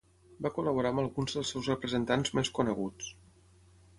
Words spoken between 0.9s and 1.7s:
amb alguns dels seus